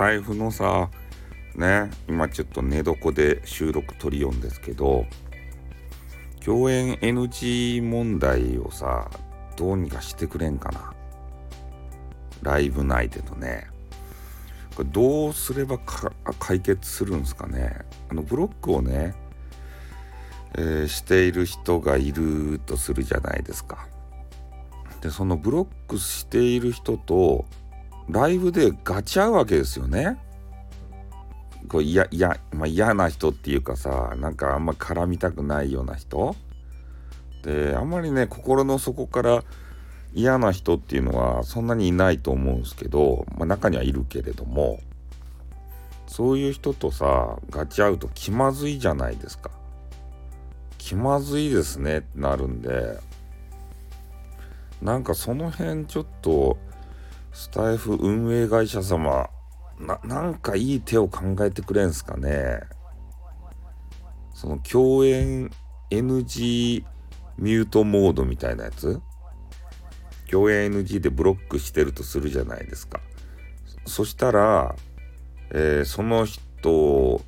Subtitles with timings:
[0.00, 0.88] タイフのさ
[1.56, 5.04] ね今ちょっと寝床で収録取りよんですけど
[6.42, 9.10] 共演 NG 問題をさ
[9.58, 10.94] どうにかしてくれんかな。
[12.40, 13.66] ライブ内でのね。
[14.74, 15.78] これどうすれば
[16.38, 17.80] 解決するんですかね。
[18.08, 19.14] あのブロックをね、
[20.54, 23.86] えー、している人がいるとするじゃないですか。
[25.02, 27.44] でそのブロックしている人と
[28.10, 30.18] ライブでガチ合うわけですよね。
[31.68, 36.34] こう嫌嫌、まあ、嫌な人っていうかさなんかあんま絡みたくないような人。
[37.42, 39.44] であんまりね心の底から
[40.12, 44.80] 嫌な人っていうのはそんなにいないと思うんですけど、まあ、中にはいるけれども
[46.06, 49.50] そういう人とさガチ合うと気まずいじゃないですか。
[50.78, 52.98] 気まずいですねってなるんで
[54.82, 56.58] なんかその辺ちょっと
[57.32, 59.28] スタイフ運営会社様
[59.78, 62.60] ななんかいい手を考えてくれんすかね？
[64.34, 65.50] その共演
[65.90, 66.84] NG
[67.38, 69.00] ミュートモードみたいなやつ？
[70.30, 73.00] 共演 NG でブロックしてるとするじゃないですか。
[73.86, 74.76] そしたら、
[75.50, 77.22] えー、その人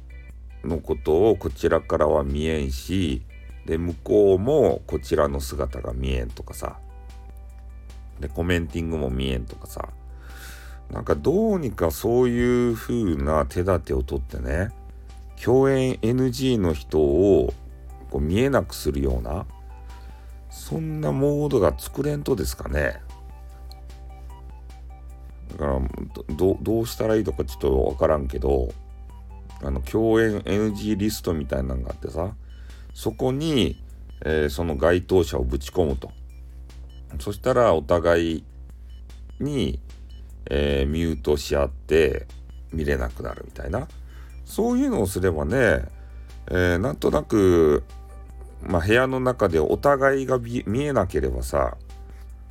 [0.63, 3.23] のことをこちらからは見えんし
[3.67, 6.79] で向こうもこちらの姿が見えんとかさ。
[8.23, 9.91] でコメンティングも見えんとかさ。
[10.93, 14.71] なんかどうにかそういう風な手立てを取ってね
[15.43, 17.55] 共演 NG の人を
[18.11, 19.47] こう見えなくするような
[20.51, 23.01] そんなモードが作れんとですかね。
[25.53, 25.81] だから
[26.35, 28.73] どどうしたらいいとかちょっとわからんけど
[29.63, 32.35] あの共演 NG リストみたいなのがあってさ
[32.95, 33.83] そこに、
[34.25, 36.13] えー、その該当者をぶち込むと。
[37.19, 38.45] そしたらお互い
[39.41, 39.81] に
[40.51, 42.27] えー、ミュートし合って
[42.73, 43.89] 見れなくなるみたいな
[44.45, 45.85] そういうのをすればね、
[46.49, 47.85] えー、なんとなく、
[48.63, 51.77] まあ、部屋の中でお互いが見えなければさ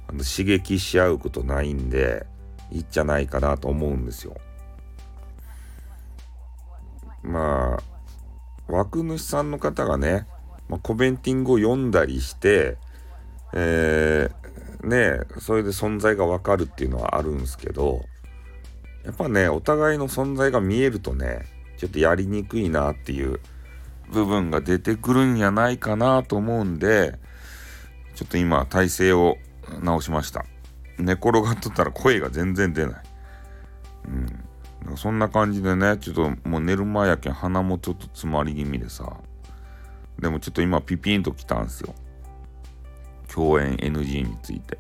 [0.08, 2.26] あの刺激し合うことないんで
[2.72, 4.36] いいんじゃないかなと思うんですよ。
[7.22, 10.26] まあ枠主さんの方がね、
[10.70, 12.78] まあ、コメンティングを読んだりして、
[13.54, 14.41] えー、
[14.84, 18.06] ねそれで存在がわかるっていうのはあるんですけど
[19.04, 21.46] やっぱねお互いの存在が見えるとね
[21.78, 23.40] ちょっとやりにくいなっていう
[24.12, 27.18] 部分が出てくるんやないかなと思うんで
[28.16, 29.38] ちょっと今体勢を
[29.82, 30.46] 直しました。
[31.00, 32.96] 寝転がっとったら声が全然出ない。
[34.86, 34.98] うん。
[34.98, 39.18] そんな感じでねちょっともう寝る前やけん鼻もちょっと詰まり気味でさ。
[40.20, 41.96] でもちょっと今ピピンときたんすよ。
[43.34, 44.78] 共演 NG について。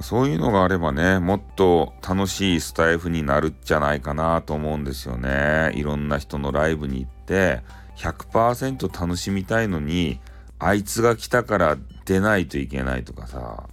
[0.00, 5.72] そういうのがあればね、もっと楽しいスタイフになるんじゃないかなと思うんですよね。
[5.74, 7.62] いろんな人のライブに行って、
[7.96, 10.20] 100%楽しみたいのに、
[10.58, 13.68] あいつが来たから出ないといけないとかさ、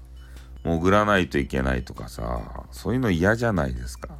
[0.63, 4.15] 潜らないといけないとかさ、そういうの嫌じゃないですか。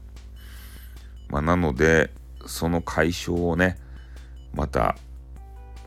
[1.30, 2.12] まあ、なので、
[2.46, 3.78] その解消をね、
[4.54, 4.98] また、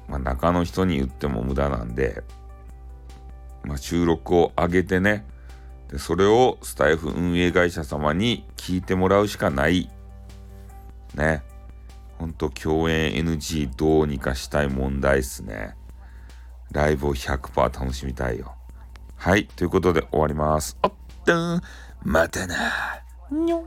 [0.08, 2.22] まあ、中の人に言っても無駄なんで、
[3.66, 5.26] まあ、収録を上げてね。
[5.90, 9.90] でそれをスタイフ運営会社様に聞いてもらうしかない。
[11.14, 11.42] ね。
[12.18, 15.76] ほんと共演 NG どうにかしたい問題っすね。
[16.72, 18.54] ライブを100%楽しみたいよ。
[19.16, 19.46] はい。
[19.46, 20.78] ということで終わります。
[20.82, 20.92] おっ
[21.24, 21.60] と
[22.02, 23.66] またなにょ